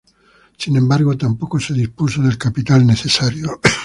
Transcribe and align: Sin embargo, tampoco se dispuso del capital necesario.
Sin 0.57 0.75
embargo, 0.77 1.15
tampoco 1.15 1.59
se 1.59 1.75
dispuso 1.75 2.23
del 2.23 2.39
capital 2.39 2.87
necesario. 2.87 3.59